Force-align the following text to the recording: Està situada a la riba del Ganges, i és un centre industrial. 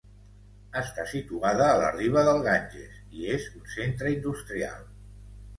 Està 0.79 1.05
situada 1.11 1.67
a 1.73 1.75
la 1.83 1.91
riba 1.97 2.25
del 2.29 2.41
Ganges, 2.47 2.97
i 3.19 3.29
és 3.37 3.47
un 3.61 3.69
centre 3.77 4.15
industrial. 4.19 4.83